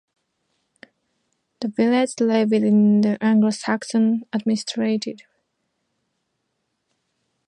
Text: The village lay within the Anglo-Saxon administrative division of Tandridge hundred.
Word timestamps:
The 1.59 1.67
village 1.67 2.13
lay 2.19 2.43
within 2.43 3.01
the 3.01 3.23
Anglo-Saxon 3.23 4.23
administrative 4.33 5.17
division 5.17 5.21
of 5.21 5.21
Tandridge 5.21 5.27
hundred. 5.27 5.27